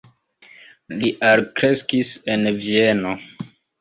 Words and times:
Li 1.01 1.11
alkreskis 1.31 2.15
en 2.37 2.51
Vieno. 2.65 3.13